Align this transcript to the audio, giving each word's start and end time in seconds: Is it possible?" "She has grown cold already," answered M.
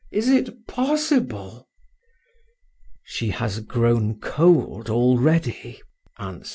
Is 0.11 0.29
it 0.29 0.65
possible?" 0.65 1.69
"She 3.03 3.29
has 3.29 3.59
grown 3.59 4.19
cold 4.19 4.89
already," 4.89 5.79
answered 6.17 6.43
M. 6.47 6.49